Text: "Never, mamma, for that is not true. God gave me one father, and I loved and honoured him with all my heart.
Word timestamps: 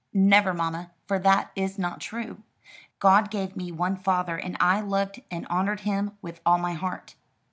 "Never, 0.15 0.51
mamma, 0.51 0.89
for 1.07 1.19
that 1.19 1.51
is 1.55 1.77
not 1.77 2.01
true. 2.01 2.41
God 2.97 3.29
gave 3.29 3.55
me 3.55 3.71
one 3.71 3.95
father, 3.95 4.35
and 4.35 4.57
I 4.59 4.81
loved 4.81 5.21
and 5.29 5.45
honoured 5.45 5.81
him 5.81 6.17
with 6.23 6.41
all 6.43 6.57
my 6.57 6.73
heart. 6.73 7.13